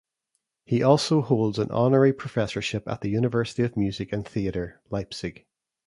[0.65, 5.45] He also holds an Honorary Professorship at the University of Music and Theatre Leipzig.